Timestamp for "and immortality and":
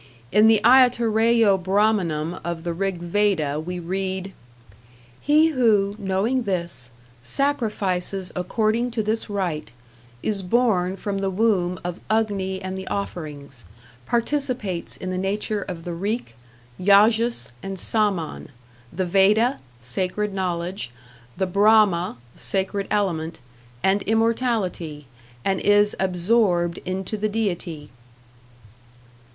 23.83-25.59